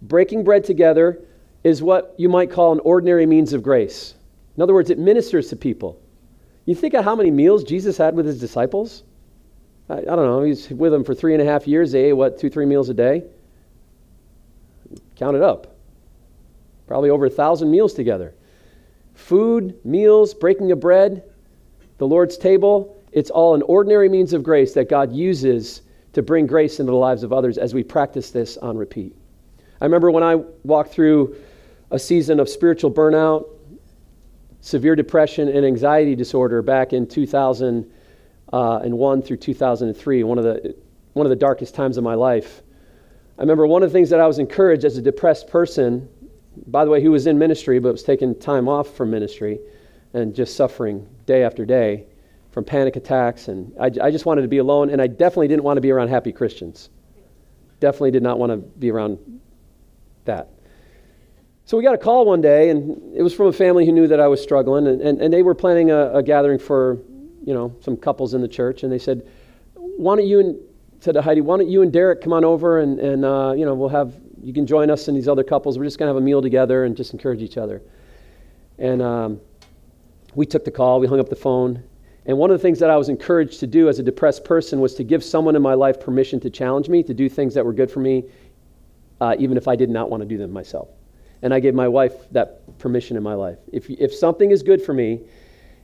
[0.00, 1.20] Breaking bread together
[1.64, 4.14] is what you might call an ordinary means of grace.
[4.56, 6.00] In other words, it ministers to people.
[6.66, 9.02] You think of how many meals Jesus had with his disciples?
[9.88, 10.44] I, I don't know.
[10.44, 11.90] He's with them for three and a half years.
[11.90, 13.24] They ate, what, two, three meals a day?
[15.16, 15.74] Count it up.
[16.86, 18.34] Probably over a thousand meals together.
[19.14, 21.24] Food, meals, breaking of bread,
[21.98, 25.82] the Lord's table, it's all an ordinary means of grace that God uses
[26.14, 29.14] to bring grace into the lives of others as we practice this on repeat.
[29.80, 31.36] I remember when I walked through
[31.90, 33.48] a season of spiritual burnout,
[34.60, 37.88] severe depression and anxiety disorder back in 2001
[38.52, 40.76] uh, through 2003, one of, the,
[41.12, 42.62] one of the darkest times of my life.
[43.38, 46.08] I remember one of the things that I was encouraged as a depressed person,
[46.68, 49.58] by the way, who was in ministry but was taking time off from ministry
[50.14, 52.06] and just suffering day after day
[52.50, 53.48] from panic attacks.
[53.48, 55.90] And I, I just wanted to be alone, and I definitely didn't want to be
[55.90, 56.90] around happy Christians.
[57.80, 59.18] Definitely did not want to be around
[60.24, 60.50] that.
[61.66, 64.06] So we got a call one day, and it was from a family who knew
[64.06, 66.98] that I was struggling, and, and, and they were planning a, a, gathering for,
[67.44, 69.26] you know, some couples in the church, and they said,
[69.74, 70.56] why don't you and,
[71.00, 73.64] said to Heidi, why don't you and Derek come on over, and, and uh, you
[73.64, 75.78] know, we'll have, you can join us and these other couples.
[75.78, 77.82] We're just going to have a meal together and just encourage each other.
[78.78, 79.40] And um,
[80.34, 81.82] we took the call, we hung up the phone,
[82.26, 84.80] and one of the things that I was encouraged to do as a depressed person
[84.80, 87.64] was to give someone in my life permission to challenge me, to do things that
[87.64, 88.24] were good for me,
[89.20, 90.88] uh, even if I did not want to do them myself.
[91.42, 93.58] And I gave my wife that permission in my life.
[93.72, 95.20] If, if something is good for me,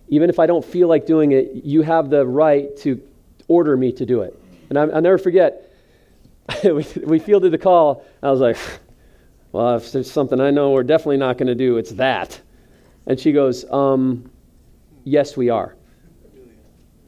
[0.09, 3.01] even if I don't feel like doing it, you have the right to
[3.49, 4.35] order me to do it.
[4.71, 5.71] And I, will never forget,
[6.65, 8.05] we, we fielded the call.
[8.23, 8.57] I was like,
[9.53, 12.41] Well, if there's something I know we're definitely not going to do, it's that.
[13.07, 14.31] And she goes, um,
[15.05, 15.77] Yes, we are.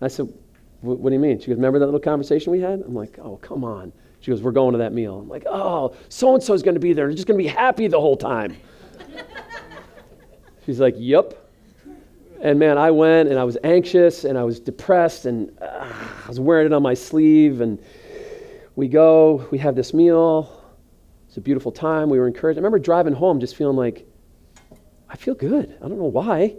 [0.01, 0.33] I said,
[0.81, 1.39] What do you mean?
[1.39, 2.81] She goes, Remember that little conversation we had?
[2.81, 3.93] I'm like, Oh, come on.
[4.21, 5.21] She goes, We're going to that meal.
[5.21, 7.07] I'm like, Oh, so and so is going to be there.
[7.07, 8.57] They're just going to be happy the whole time.
[10.67, 11.39] She's like, Yep.
[12.41, 15.93] And man, I went and I was anxious and I was depressed and uh,
[16.25, 17.61] I was wearing it on my sleeve.
[17.61, 17.81] And
[18.75, 20.61] we go, we have this meal.
[21.29, 22.11] It's a beautiful time.
[22.11, 22.59] We were encouraged.
[22.59, 24.09] I remember driving home just feeling like,
[25.09, 25.77] I feel good.
[25.81, 26.57] I don't know why.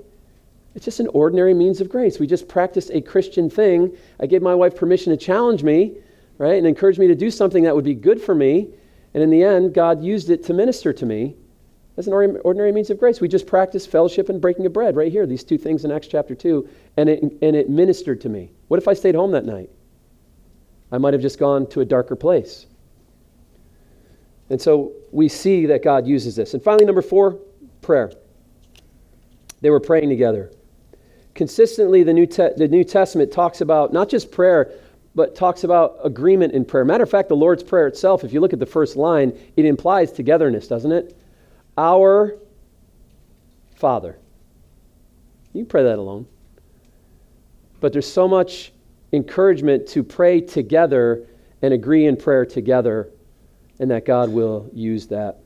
[0.76, 2.20] It's just an ordinary means of grace.
[2.20, 3.96] We just practiced a Christian thing.
[4.20, 5.98] I gave my wife permission to challenge me,
[6.38, 8.70] right, and encourage me to do something that would be good for me.
[9.14, 11.36] And in the end, God used it to minister to me
[11.98, 13.22] as an ordinary means of grace.
[13.22, 16.08] We just practiced fellowship and breaking of bread right here, these two things in Acts
[16.08, 18.52] chapter 2, and it, and it ministered to me.
[18.68, 19.70] What if I stayed home that night?
[20.92, 22.66] I might have just gone to a darker place.
[24.50, 26.54] And so we see that God uses this.
[26.56, 27.40] And finally, number four,
[27.82, 28.12] prayer.
[29.62, 30.52] They were praying together.
[31.36, 34.72] Consistently, the New, Te- the New Testament talks about not just prayer,
[35.16, 36.86] but talks about agreement in prayer.
[36.86, 39.66] Matter of fact, the Lord's Prayer itself, if you look at the first line, it
[39.66, 41.18] implies togetherness, doesn't it?
[41.78, 42.38] Our
[43.76, 44.18] Father.
[45.54, 46.26] You pray that alone.
[47.80, 48.72] But there's so much
[49.12, 51.28] encouragement to pray together
[51.62, 53.12] and agree in prayer together,
[53.80, 55.43] and that God will use that.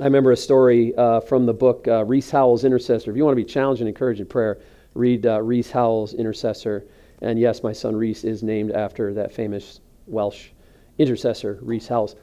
[0.00, 3.10] I remember a story uh, from the book uh, Rees Howells Intercessor.
[3.10, 4.60] If you want to be challenged and encouraged in prayer,
[4.94, 6.86] read uh, Rees Howells Intercessor.
[7.20, 10.50] And yes, my son Rees is named after that famous Welsh
[10.98, 12.14] intercessor, Rees Howells.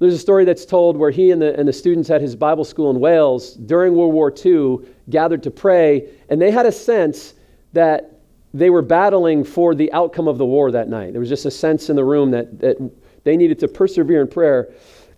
[0.00, 2.64] There's a story that's told where he and the, and the students at his Bible
[2.64, 7.34] school in Wales during World War II gathered to pray, and they had a sense
[7.72, 8.18] that
[8.52, 11.12] they were battling for the outcome of the war that night.
[11.12, 12.90] There was just a sense in the room that, that
[13.22, 14.72] they needed to persevere in prayer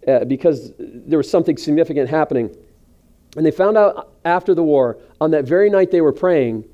[0.08, 2.54] uh, because there was something significant happening.
[3.36, 6.64] And they found out after the war, on that very night they were praying,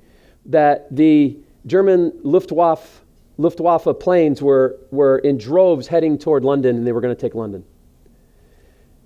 [0.46, 3.02] that the German Luftwaffe,
[3.38, 7.34] Luftwaffe planes were, were in droves heading toward London, and they were going to take
[7.34, 7.64] London.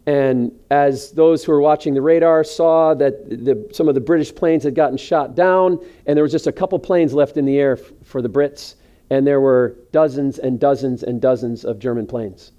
[0.07, 4.35] And as those who were watching the radar saw that the, some of the British
[4.35, 7.59] planes had gotten shot down, and there was just a couple planes left in the
[7.59, 8.75] air f- for the Brits,
[9.11, 12.53] and there were dozens and dozens and dozens of German planes.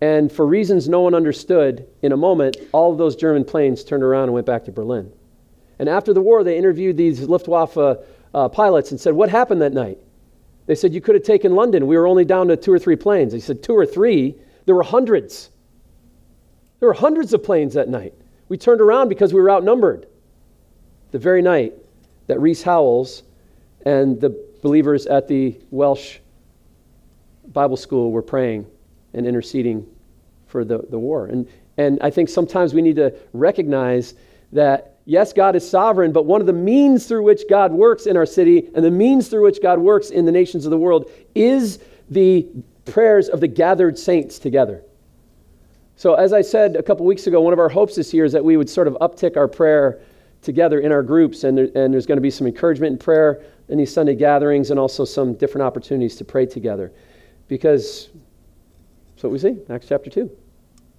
[0.00, 4.02] And for reasons no one understood, in a moment, all of those German planes turned
[4.02, 5.10] around and went back to Berlin.
[5.78, 9.72] And after the war, they interviewed these Luftwaffe uh, pilots and said, What happened that
[9.72, 9.98] night?
[10.66, 11.86] They said, You could have taken London.
[11.86, 13.32] We were only down to two or three planes.
[13.32, 14.36] They said, Two or three?
[14.66, 15.50] There were hundreds.
[16.80, 18.12] There were hundreds of planes that night.
[18.48, 20.06] We turned around because we were outnumbered.
[21.12, 21.72] The very night
[22.26, 23.22] that Rees Howells
[23.86, 24.30] and the
[24.62, 26.18] believers at the Welsh
[27.52, 28.66] Bible school were praying
[29.16, 29.86] and interceding
[30.46, 31.26] for the, the war.
[31.26, 34.14] And, and I think sometimes we need to recognize
[34.52, 38.16] that, yes, God is sovereign, but one of the means through which God works in
[38.16, 41.10] our city and the means through which God works in the nations of the world
[41.34, 42.46] is the
[42.84, 44.82] prayers of the gathered saints together.
[45.96, 48.32] So, as I said a couple weeks ago, one of our hopes this year is
[48.32, 50.00] that we would sort of uptick our prayer
[50.42, 53.42] together in our groups, and, there, and there's going to be some encouragement in prayer
[53.68, 56.92] in these Sunday gatherings and also some different opportunities to pray together.
[57.48, 58.10] Because
[59.16, 60.30] that's what we see, Acts chapter 2.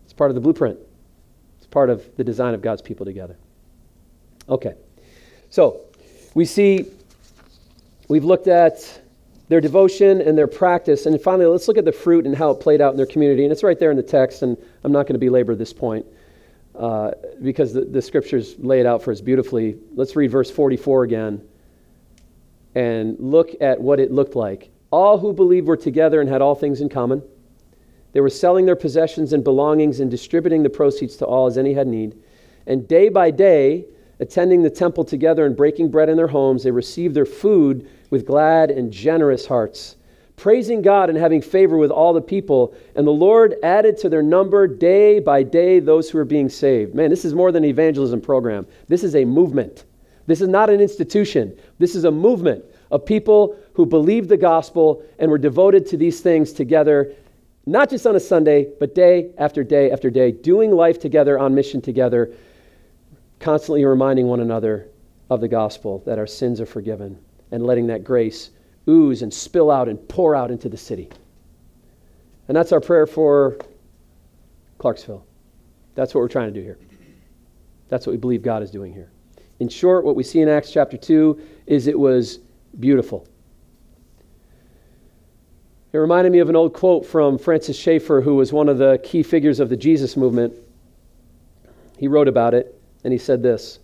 [0.06, 0.80] It's part of the blueprint,
[1.60, 3.38] it's part of the design of God's people together.
[4.50, 4.74] Okay,
[5.52, 5.82] so
[6.34, 6.88] we see,
[8.08, 9.02] we've looked at
[9.50, 11.06] their devotion and their practice.
[11.06, 13.44] And finally, let's look at the fruit and how it played out in their community.
[13.44, 16.04] And it's right there in the text, and I'm not going to belabor this point
[16.74, 17.12] uh,
[17.44, 19.78] because the, the scriptures lay it out for us beautifully.
[19.94, 21.48] Let's read verse 44 again
[22.74, 24.72] and look at what it looked like.
[24.90, 27.22] All who believed were together and had all things in common.
[28.14, 31.74] They were selling their possessions and belongings and distributing the proceeds to all as any
[31.74, 32.18] had need.
[32.66, 33.86] And day by day,
[34.20, 38.26] attending the temple together and breaking bread in their homes, they received their food with
[38.26, 39.96] glad and generous hearts,
[40.36, 42.74] praising God and having favor with all the people.
[42.96, 46.96] And the Lord added to their number day by day those who were being saved.
[46.96, 48.66] Man, this is more than an evangelism program.
[48.88, 49.86] This is a movement.
[50.26, 51.58] This is not an institution.
[51.80, 56.22] This is a movement of people who believed the gospel and were devoted to these
[56.22, 57.14] things together,
[57.68, 61.54] not just on a Sunday, but day after day after day, doing life together on
[61.54, 62.34] mission together,
[63.40, 64.88] constantly reminding one another
[65.30, 67.20] of the gospel that our sins are forgiven
[67.52, 68.52] and letting that grace
[68.88, 71.10] ooze and spill out and pour out into the city.
[72.48, 73.58] And that's our prayer for
[74.78, 75.26] Clarksville.
[75.96, 76.78] That's what we're trying to do here.
[77.90, 79.12] That's what we believe God is doing here.
[79.60, 82.40] In short, what we see in Acts chapter 2 is it was
[82.80, 83.28] beautiful.
[85.98, 89.00] It reminded me of an old quote from Francis Schaeffer, who was one of the
[89.04, 90.54] key figures of the Jesus movement.
[91.98, 93.80] He wrote about it, and he said this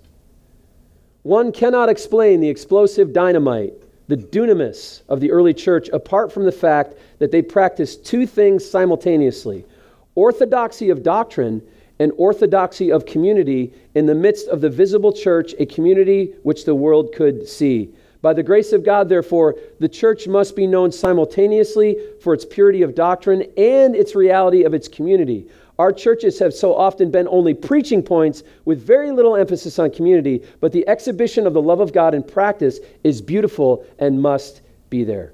[1.24, 3.74] One cannot explain the explosive dynamite,
[4.09, 8.64] the dunamis of the early church, apart from the fact that they practiced two things
[8.64, 9.66] simultaneously
[10.14, 11.64] orthodoxy of doctrine
[11.97, 16.76] and orthodoxy of community in the midst of the visible church, a community which the
[16.76, 17.91] world could see.
[18.24, 22.82] By the grace of God, therefore, the church must be known simultaneously for its purity
[22.82, 25.49] of doctrine and its reality of its community.
[25.78, 30.41] Our churches have so often been only preaching points with very little emphasis on community,
[30.61, 35.03] but the exhibition of the love of God in practice is beautiful and must be
[35.03, 35.34] there.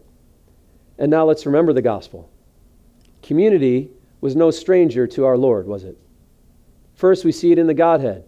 [0.98, 2.28] And now let's remember the gospel.
[3.22, 5.96] Community was no stranger to our Lord, was it?
[6.96, 8.24] First, we see it in the Godhead.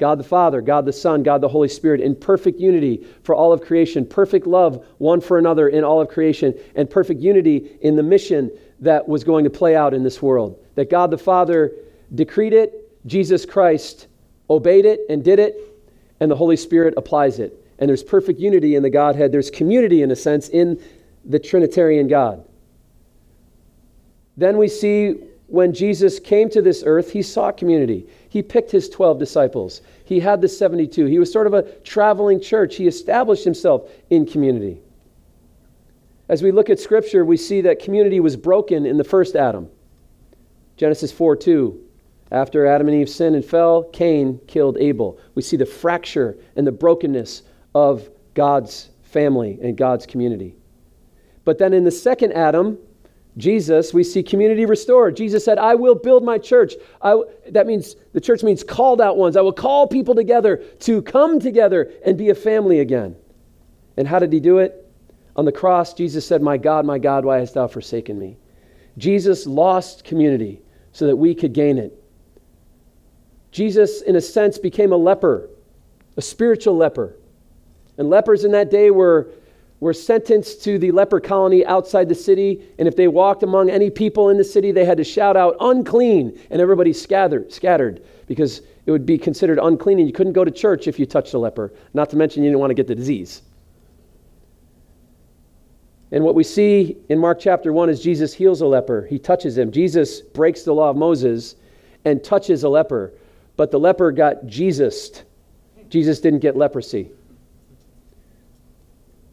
[0.00, 3.52] God the Father, God the Son, God the Holy Spirit in perfect unity for all
[3.52, 7.94] of creation, perfect love one for another in all of creation, and perfect unity in
[7.94, 10.58] the mission that was going to play out in this world.
[10.74, 11.72] That God the Father
[12.14, 14.08] decreed it, Jesus Christ
[14.48, 15.54] obeyed it and did it,
[16.18, 17.54] and the Holy Spirit applies it.
[17.78, 19.32] And there's perfect unity in the Godhead.
[19.32, 20.82] There's community, in a sense, in
[21.26, 22.42] the Trinitarian God.
[24.36, 25.16] Then we see
[25.50, 28.06] when Jesus came to this earth, he saw community.
[28.28, 29.82] He picked his 12 disciples.
[30.04, 31.06] He had the 72.
[31.06, 32.76] He was sort of a traveling church.
[32.76, 34.80] He established himself in community.
[36.28, 39.68] As we look at Scripture, we see that community was broken in the first Adam.
[40.76, 41.80] Genesis 4 2.
[42.30, 45.18] After Adam and Eve sinned and fell, Cain killed Abel.
[45.34, 47.42] We see the fracture and the brokenness
[47.74, 50.54] of God's family and God's community.
[51.44, 52.78] But then in the second Adam,
[53.36, 55.16] Jesus, we see community restored.
[55.16, 56.74] Jesus said, I will build my church.
[57.02, 59.36] That means the church means called out ones.
[59.36, 63.16] I will call people together to come together and be a family again.
[63.96, 64.86] And how did he do it?
[65.36, 68.36] On the cross, Jesus said, My God, my God, why hast thou forsaken me?
[68.98, 70.60] Jesus lost community
[70.92, 71.96] so that we could gain it.
[73.52, 75.48] Jesus, in a sense, became a leper,
[76.16, 77.16] a spiritual leper.
[77.96, 79.30] And lepers in that day were
[79.80, 83.90] were sentenced to the leper colony outside the city, and if they walked among any
[83.90, 88.60] people in the city, they had to shout out, unclean, and everybody scattered, scattered because
[88.86, 91.38] it would be considered unclean, and you couldn't go to church if you touched a
[91.38, 93.42] leper, not to mention you didn't want to get the disease.
[96.12, 99.06] And what we see in Mark chapter 1 is Jesus heals a leper.
[99.08, 99.70] He touches him.
[99.70, 101.54] Jesus breaks the law of Moses
[102.04, 103.12] and touches a leper.
[103.56, 105.22] But the leper got Jesus.
[105.88, 107.10] Jesus didn't get leprosy.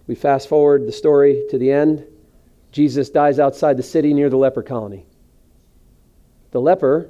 [0.08, 2.06] We fast forward the story to the end.
[2.72, 5.06] Jesus dies outside the city near the leper colony.
[6.52, 7.10] The leper,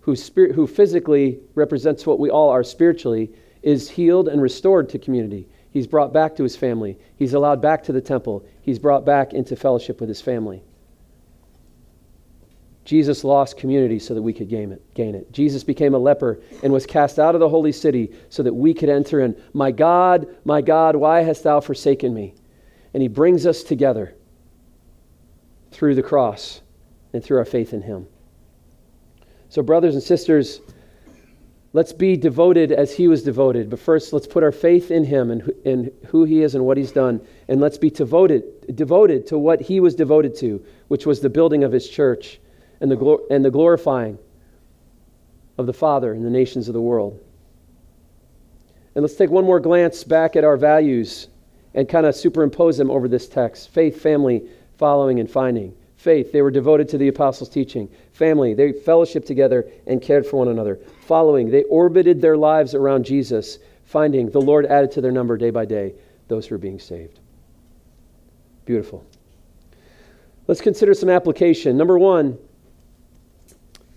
[0.00, 3.30] who, spirit, who physically represents what we all are spiritually,
[3.62, 5.48] is healed and restored to community.
[5.70, 6.98] He's brought back to his family.
[7.16, 8.44] He's allowed back to the temple.
[8.60, 10.62] He's brought back into fellowship with his family.
[12.84, 15.30] Jesus lost community so that we could gain it, gain it.
[15.32, 18.72] Jesus became a leper and was cast out of the holy city so that we
[18.72, 19.40] could enter in.
[19.52, 22.34] My God, my God, why hast thou forsaken me?
[22.94, 24.14] And he brings us together
[25.70, 26.62] through the cross
[27.12, 28.06] and through our faith in him.
[29.50, 30.60] So, brothers and sisters,
[31.72, 33.68] let's be devoted as he was devoted.
[33.68, 36.76] But first, let's put our faith in him and, in who he is and what
[36.76, 37.20] he's done.
[37.48, 41.62] And let's be devoted, devoted to what he was devoted to, which was the building
[41.62, 42.40] of his church
[42.80, 44.18] and the, glor- and the glorifying
[45.58, 47.18] of the Father in the nations of the world.
[48.94, 51.28] And let's take one more glance back at our values
[51.74, 54.42] and kind of superimpose them over this text faith, family,
[54.78, 55.74] following, and finding.
[55.96, 57.88] Faith, they were devoted to the apostles' teaching.
[58.12, 60.80] Family, they fellowshiped together and cared for one another.
[61.06, 63.58] Following, they orbited their lives around Jesus.
[63.84, 65.92] Finding, the Lord added to their number day by day
[66.28, 67.20] those who are being saved.
[68.64, 69.04] Beautiful.
[70.46, 71.76] Let's consider some application.
[71.76, 72.38] Number one,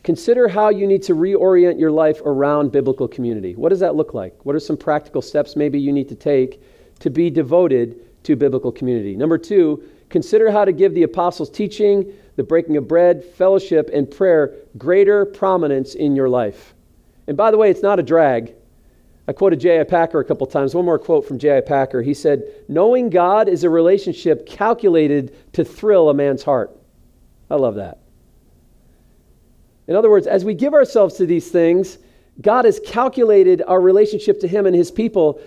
[0.04, 3.56] Consider how you need to reorient your life around biblical community.
[3.56, 4.45] What does that look like?
[4.45, 6.62] What are some practical steps maybe you need to take
[6.99, 9.16] to be devoted to biblical community?
[9.16, 14.12] Number two, consider how to give the apostles' teaching, the breaking of bread, fellowship, and
[14.12, 16.74] prayer greater prominence in your life.
[17.28, 18.54] And by the way, it's not a drag.
[19.30, 19.86] I quoted J.I.
[19.86, 20.76] Packer a couple times.
[20.76, 21.62] One more quote from J.I.
[21.62, 22.01] Packer.
[22.01, 26.78] He said, Knowing God is a relationship calculated to thrill a man's heart.
[27.49, 28.03] I love that.
[29.88, 31.97] In other words, as we give ourselves to these things,
[32.41, 35.41] God has calculated our relationship to Him and His people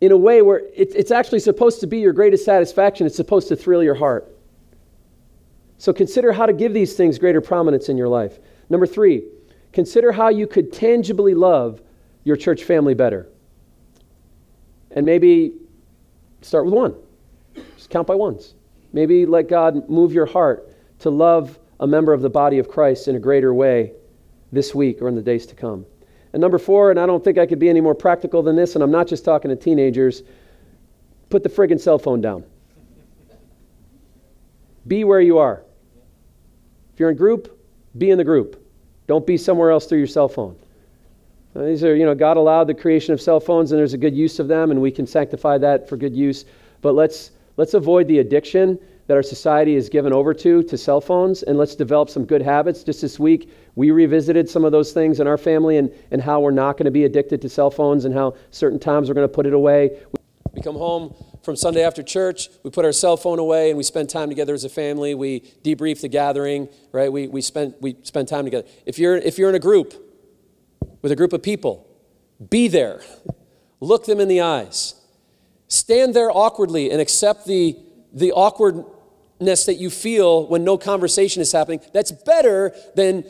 [0.00, 3.06] in a way where it's actually supposed to be your greatest satisfaction.
[3.06, 4.30] It's supposed to thrill your heart.
[5.78, 8.38] So consider how to give these things greater prominence in your life.
[8.70, 9.24] Number three,
[9.72, 11.80] consider how you could tangibly love
[12.24, 13.28] your church family better.
[14.90, 15.52] And maybe
[16.40, 16.94] start with one.
[17.76, 18.54] Just count by ones.
[18.92, 23.08] Maybe let God move your heart to love a member of the body of Christ
[23.08, 23.92] in a greater way
[24.52, 25.84] this week or in the days to come.
[26.32, 28.74] And number four, and I don't think I could be any more practical than this,
[28.74, 30.22] and I'm not just talking to teenagers,
[31.30, 32.44] put the friggin' cell phone down.
[34.86, 35.64] Be where you are.
[36.92, 37.58] If you're in group,
[37.98, 38.62] be in the group.
[39.06, 40.56] Don't be somewhere else through your cell phone.
[41.54, 43.98] Uh, these are, you know, God allowed the creation of cell phones, and there's a
[43.98, 46.44] good use of them, and we can sanctify that for good use.
[46.82, 51.00] But let's let's avoid the addiction that our society is given over to to cell
[51.00, 52.82] phones, and let's develop some good habits.
[52.82, 56.40] Just this week, we revisited some of those things in our family, and and how
[56.40, 59.28] we're not going to be addicted to cell phones, and how certain times we're going
[59.28, 59.98] to put it away.
[60.52, 61.14] We come home
[61.46, 64.52] from Sunday after church, we put our cell phone away and we spend time together
[64.52, 65.14] as a family.
[65.14, 67.10] We debrief the gathering, right?
[67.10, 68.66] We, we, spend, we spend time together.
[68.84, 69.94] If you're, if you're in a group
[71.02, 71.86] with a group of people,
[72.50, 73.00] be there.
[73.80, 74.96] Look them in the eyes.
[75.68, 77.76] Stand there awkwardly and accept the,
[78.12, 78.86] the awkwardness
[79.38, 81.80] that you feel when no conversation is happening.
[81.92, 83.24] That's better than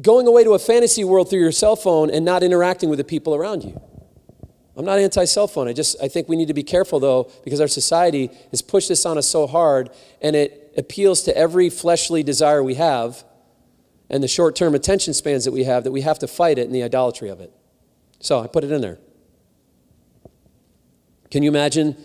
[0.00, 3.04] going away to a fantasy world through your cell phone and not interacting with the
[3.04, 3.80] people around you.
[4.76, 5.68] I'm not anti cell phone.
[5.68, 8.88] I just I think we need to be careful though because our society has pushed
[8.88, 13.24] this on us so hard and it appeals to every fleshly desire we have
[14.10, 16.74] and the short-term attention spans that we have that we have to fight it and
[16.74, 17.52] the idolatry of it.
[18.20, 18.98] So, I put it in there.
[21.30, 21.96] Can you imagine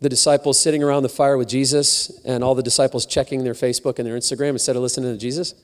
[0.00, 3.98] the disciples sitting around the fire with Jesus and all the disciples checking their Facebook
[3.98, 5.54] and their Instagram instead of listening to Jesus?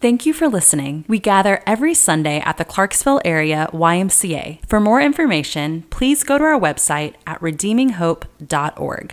[0.00, 1.04] Thank you for listening.
[1.08, 4.64] We gather every Sunday at the Clarksville area YMCA.
[4.68, 9.06] For more information, please go to our website at redeeminghope.org.